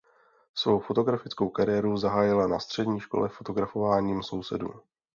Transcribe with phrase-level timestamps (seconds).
[0.55, 4.73] Svou fotografickou kariéru zahájila na střední škole fotografováním sousedů.